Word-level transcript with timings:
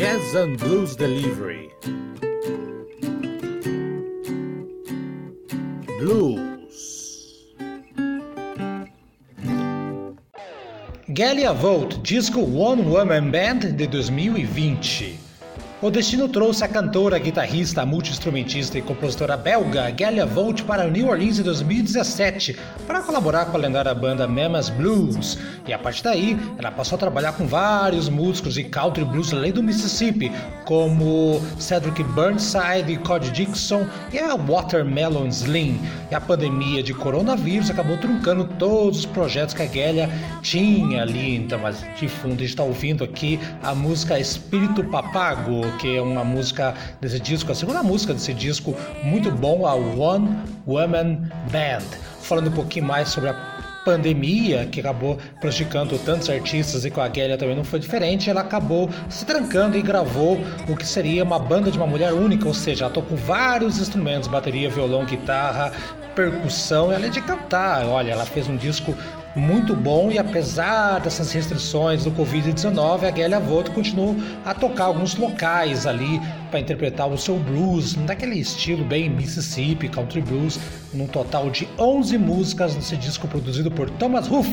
Jazz 0.00 0.34
and 0.34 0.56
Blues 0.56 0.96
Delivery. 0.96 1.70
Blues. 5.98 7.44
Galia 11.08 11.52
Volt, 11.52 12.00
disco 12.02 12.40
One 12.40 12.82
Woman 12.84 13.30
Band 13.30 13.74
de 13.76 13.86
2020. 13.86 15.29
O 15.82 15.90
destino 15.90 16.28
trouxe 16.28 16.62
a 16.62 16.68
cantora, 16.68 17.18
guitarrista, 17.18 17.86
multiinstrumentista 17.86 18.76
e 18.76 18.82
compositora 18.82 19.34
belga 19.34 19.90
Galia 19.90 20.26
Volt 20.26 20.62
para 20.64 20.86
New 20.86 21.08
Orleans 21.08 21.38
em 21.38 21.42
2017 21.42 22.58
para 22.86 23.00
colaborar 23.00 23.46
com 23.46 23.56
a 23.56 23.60
lendária 23.60 23.94
banda 23.94 24.28
Mamas 24.28 24.68
Blues. 24.68 25.38
E 25.66 25.72
a 25.72 25.78
partir 25.78 26.02
daí, 26.02 26.38
ela 26.58 26.70
passou 26.70 26.96
a 26.96 26.98
trabalhar 26.98 27.32
com 27.32 27.46
vários 27.46 28.10
músicos 28.10 28.52
de 28.52 28.64
country 28.64 29.06
blues 29.06 29.32
além 29.32 29.52
do 29.52 29.62
Mississippi, 29.62 30.30
como 30.70 31.40
Cedric 31.58 32.00
Burnside, 32.04 32.96
Cody 32.98 33.28
Dixon 33.32 33.88
e 34.12 34.20
a 34.20 34.36
Watermelon 34.36 35.26
Slim. 35.26 35.80
E 36.12 36.14
a 36.14 36.20
pandemia 36.20 36.80
de 36.80 36.94
coronavírus 36.94 37.68
acabou 37.70 37.98
truncando 37.98 38.44
todos 38.56 39.00
os 39.00 39.06
projetos 39.06 39.52
que 39.52 39.62
a 39.62 39.66
Galia 39.66 40.08
tinha 40.42 41.02
ali. 41.02 41.34
Então, 41.34 41.58
mas 41.58 41.84
de 41.98 42.06
fundo 42.06 42.34
a 42.34 42.36
gente 42.36 42.50
está 42.50 42.62
ouvindo 42.62 43.02
aqui 43.02 43.40
a 43.64 43.74
música 43.74 44.16
Espírito 44.20 44.84
Papago 44.84 45.62
que 45.80 45.96
é 45.96 46.00
uma 46.00 46.22
música 46.22 46.72
desse 47.00 47.18
disco, 47.18 47.50
a 47.50 47.54
segunda 47.56 47.82
música 47.82 48.14
desse 48.14 48.32
disco, 48.32 48.72
muito 49.02 49.28
bom, 49.28 49.66
a 49.66 49.74
One 49.74 50.38
Woman 50.68 51.28
Band. 51.50 51.82
Falando 52.22 52.46
um 52.46 52.52
pouquinho 52.52 52.86
mais 52.86 53.08
sobre 53.08 53.30
a 53.30 53.34
pandemia 53.84 54.66
que 54.66 54.80
acabou 54.80 55.18
prejudicando 55.40 55.98
tantos 56.04 56.28
artistas 56.28 56.84
e 56.84 56.90
com 56.90 57.00
a 57.00 57.08
Guélia 57.08 57.38
também 57.38 57.56
não 57.56 57.64
foi 57.64 57.78
diferente, 57.78 58.28
ela 58.28 58.40
acabou 58.40 58.90
se 59.08 59.24
trancando 59.24 59.76
e 59.76 59.82
gravou 59.82 60.38
o 60.68 60.76
que 60.76 60.86
seria 60.86 61.24
uma 61.24 61.38
banda 61.38 61.70
de 61.70 61.78
uma 61.78 61.86
mulher 61.86 62.12
única, 62.12 62.46
ou 62.46 62.54
seja, 62.54 62.84
ela 62.84 62.94
tocou 62.94 63.16
vários 63.16 63.78
instrumentos, 63.78 64.28
bateria, 64.28 64.68
violão, 64.68 65.04
guitarra, 65.04 65.72
percussão, 66.14 66.92
ela 66.92 67.06
é 67.06 67.08
de 67.08 67.20
cantar. 67.20 67.86
Olha, 67.86 68.12
ela 68.12 68.26
fez 68.26 68.48
um 68.48 68.56
disco 68.56 68.94
muito 69.34 69.76
bom 69.76 70.10
e 70.10 70.18
apesar 70.18 71.00
dessas 71.00 71.32
restrições 71.32 72.04
do 72.04 72.10
Covid-19, 72.10 73.04
a 73.04 73.16
Gélia 73.16 73.38
Voto 73.38 73.70
continuou 73.72 74.16
a 74.44 74.54
tocar 74.54 74.84
alguns 74.84 75.14
locais 75.16 75.86
ali 75.86 76.20
para 76.50 76.60
interpretar 76.60 77.08
o 77.08 77.16
seu 77.16 77.38
blues, 77.38 77.94
daquele 77.94 78.36
estilo 78.36 78.84
bem 78.84 79.08
Mississippi, 79.08 79.88
country 79.88 80.20
blues, 80.20 80.58
num 80.92 81.06
total 81.06 81.50
de 81.50 81.68
11 81.78 82.18
músicas 82.18 82.74
nesse 82.74 82.96
disco 82.96 83.28
produzido 83.28 83.70
por 83.70 83.88
Thomas 83.90 84.26
Ruff, 84.26 84.50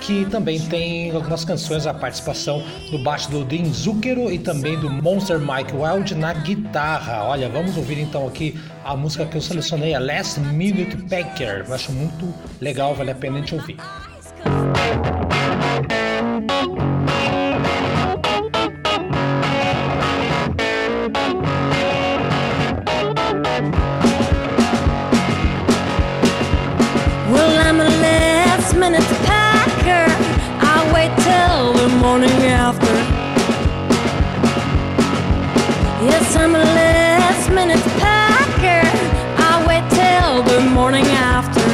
que 0.00 0.24
também 0.26 0.60
tem 0.60 1.10
algumas 1.10 1.44
canções 1.44 1.86
a 1.86 1.94
participação 1.94 2.62
do 2.90 2.98
baixo 3.02 3.30
do 3.30 3.44
Dean 3.44 3.64
Zucchero 3.72 4.30
e 4.30 4.38
também 4.38 4.78
do 4.78 4.90
Monster 4.90 5.38
Mike 5.38 5.72
Wild 5.74 6.14
na 6.14 6.32
guitarra. 6.32 7.24
Olha, 7.24 7.48
vamos 7.48 7.76
ouvir 7.76 7.98
então 7.98 8.26
aqui 8.26 8.58
a 8.84 8.96
música 8.96 9.24
que 9.26 9.36
eu 9.36 9.40
selecionei, 9.40 9.94
a 9.94 9.98
Last 9.98 10.40
Minute 10.40 10.96
Packer. 11.08 11.64
Eu 11.66 11.74
acho 11.74 11.92
muito 11.92 12.32
legal, 12.60 12.94
vale 12.94 13.10
a 13.10 13.14
pena 13.14 13.36
a 13.36 13.40
gente 13.40 13.54
ouvir. 13.54 13.76
I'm 36.38 36.54
a 36.54 36.58
last 36.58 37.50
minute 37.50 37.82
packer. 37.98 38.84
I'll 39.44 39.66
wait 39.66 39.84
till 39.90 40.42
the 40.42 40.60
morning 40.70 41.06
after. 41.06 41.64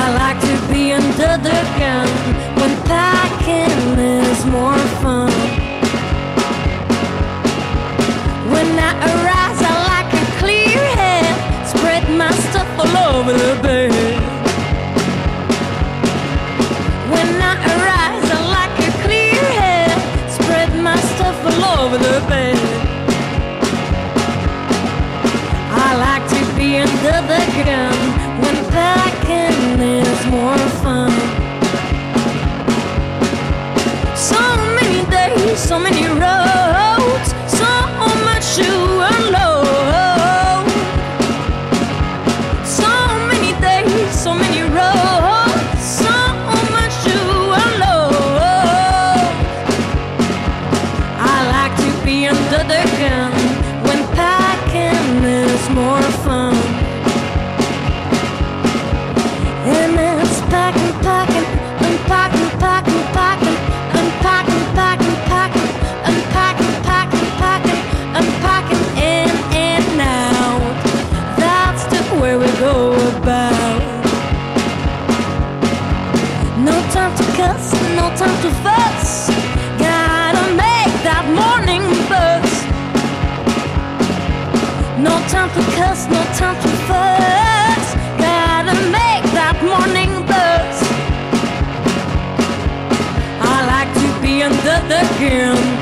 I 0.00 0.04
like 0.22 0.40
to 0.48 0.72
be 0.72 0.92
under 0.92 1.32
the 1.48 1.58
gun 1.80 2.08
when 2.58 2.72
packing 2.84 3.98
is 3.98 4.44
more 4.46 4.78
fun. 5.02 5.32
When 8.52 8.68
I 8.88 8.92
arise, 9.10 9.60
I 9.70 9.74
like 9.92 10.10
a 10.22 10.24
clear 10.40 10.82
head, 11.02 11.66
spread 11.66 12.04
my 12.16 12.30
stuff 12.46 12.68
all 12.78 13.16
over 13.16 13.32
the 13.32 13.60
bed. 13.62 13.97
the 27.26 27.62
ground 27.62 28.40
when 28.40 28.54
back 28.70 29.28
and 29.28 29.80
there's 29.80 30.26
more 30.26 30.58
fun. 30.82 31.07
No 78.08 78.16
time 78.16 78.42
to 78.42 78.50
fuss. 78.62 79.28
Gotta 79.78 80.44
make 80.54 80.94
that 81.04 81.24
morning 81.40 81.82
buzz. 82.08 82.50
No 84.98 85.14
time 85.28 85.50
to 85.50 85.62
cuss, 85.76 86.08
no 86.08 86.22
time 86.40 86.56
to 86.62 86.70
fuss. 86.88 87.84
Gotta 88.18 88.74
make 88.96 89.24
that 89.36 89.56
morning 89.62 90.12
buzz. 90.26 90.76
I 93.40 93.56
like 93.74 93.92
to 94.02 94.22
be 94.22 94.42
under 94.42 94.78
the 94.88 95.02
gun 95.20 95.77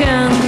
can 0.00 0.39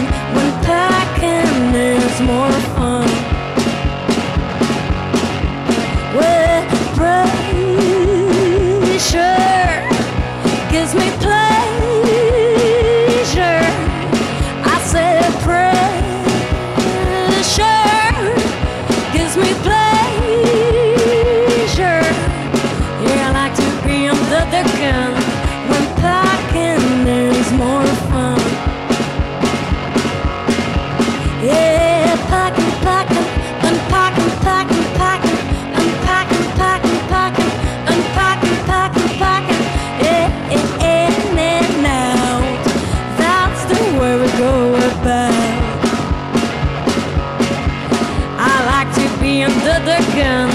to 49.33 49.39
be 49.39 49.99
gun 50.15 50.51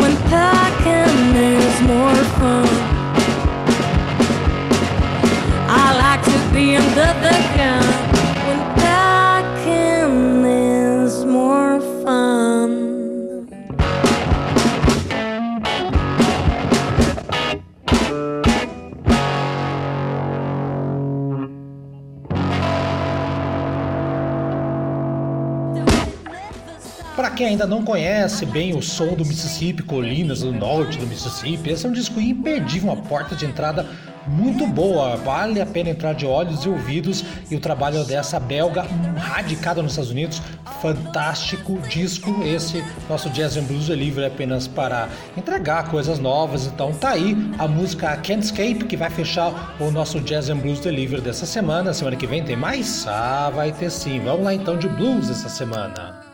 when 0.00 0.16
packing 0.30 1.34
is 1.34 1.80
more 1.82 2.14
fun. 2.38 2.68
I 5.68 5.86
like 6.04 6.22
to 6.32 6.54
be 6.54 6.76
under 6.76 7.12
the 7.24 7.36
gun 7.56 7.99
quem 27.40 27.46
ainda 27.46 27.66
não 27.66 27.82
conhece 27.82 28.44
bem 28.44 28.76
o 28.76 28.82
som 28.82 29.14
do 29.14 29.24
Mississippi, 29.24 29.82
colinas 29.82 30.40
do 30.40 30.52
norte 30.52 30.98
do 30.98 31.06
Mississippi, 31.06 31.70
esse 31.70 31.86
é 31.86 31.88
um 31.88 31.92
disco 31.92 32.20
imperdível, 32.20 32.92
uma 32.92 33.00
porta 33.00 33.34
de 33.34 33.46
entrada 33.46 33.86
muito 34.26 34.66
boa. 34.66 35.16
Vale 35.16 35.58
a 35.58 35.64
pena 35.64 35.88
entrar 35.88 36.12
de 36.12 36.26
olhos 36.26 36.66
e 36.66 36.68
ouvidos. 36.68 37.24
E 37.50 37.56
o 37.56 37.60
trabalho 37.60 38.04
dessa 38.04 38.38
belga 38.38 38.84
radicada 39.16 39.80
nos 39.80 39.92
Estados 39.92 40.10
Unidos, 40.10 40.42
fantástico 40.82 41.78
disco. 41.88 42.42
Esse 42.44 42.84
nosso 43.08 43.30
Jazz 43.30 43.56
and 43.56 43.62
Blues 43.62 43.88
é 43.88 43.94
livre 43.94 44.26
apenas 44.26 44.68
para 44.68 45.08
entregar 45.34 45.88
coisas 45.88 46.18
novas. 46.18 46.66
Então 46.66 46.92
tá 46.92 47.12
aí 47.12 47.34
a 47.58 47.66
música 47.66 48.18
Can't 48.18 48.44
Escape 48.44 48.84
que 48.84 48.98
vai 48.98 49.08
fechar 49.08 49.76
o 49.80 49.90
nosso 49.90 50.20
Jazz 50.20 50.50
and 50.50 50.58
Blues 50.58 50.80
Delivery 50.80 51.22
dessa 51.22 51.46
semana. 51.46 51.94
Semana 51.94 52.16
que 52.16 52.26
vem 52.26 52.44
tem 52.44 52.54
mais? 52.54 53.06
Ah, 53.08 53.50
vai 53.50 53.72
ter 53.72 53.90
sim. 53.90 54.20
Vamos 54.20 54.44
lá 54.44 54.52
então 54.52 54.76
de 54.76 54.90
blues 54.90 55.30
essa 55.30 55.48
semana. 55.48 56.29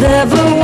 never 0.00 0.57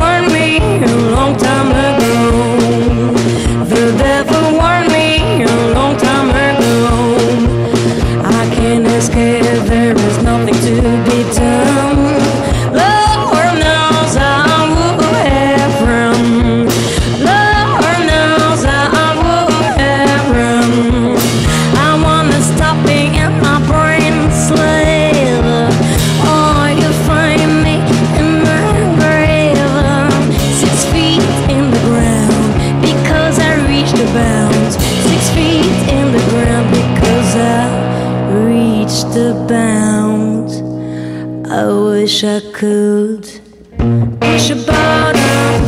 bounds. 39.75 40.53
I 41.61 41.63
wish 41.89 42.23
I 42.23 42.39
could 42.59 43.23
push 44.21 44.49
a 44.55 44.57
button, 44.69 45.61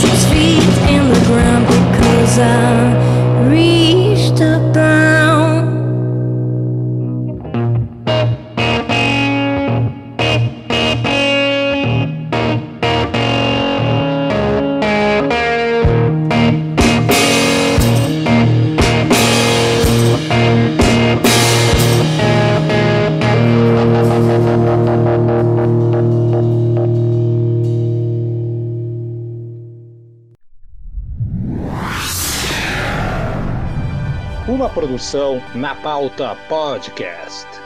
precious 0.00 0.24
feet 0.30 0.90
in 0.90 1.08
the 1.08 1.20
ground 1.26 1.66
because 1.66 2.38
I 2.38 3.19
produção 34.90 35.40
na 35.54 35.72
pauta 35.76 36.34
podcast. 36.48 37.59